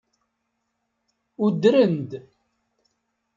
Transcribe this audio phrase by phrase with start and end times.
[1.43, 2.11] Udren-d.